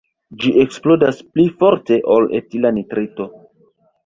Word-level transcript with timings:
Ĝi 0.43 0.53
eksplodas 0.61 1.19
pli 1.35 1.45
forte 1.59 1.99
ol 2.17 2.27
etila 2.41 2.73
nitrito. 2.79 3.29